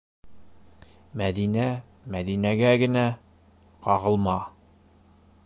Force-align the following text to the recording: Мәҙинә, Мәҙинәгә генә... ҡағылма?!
Мәҙинә, 1.21 1.67
Мәҙинәгә 2.15 2.73
генә... 2.85 3.05
ҡағылма?! 3.87 4.39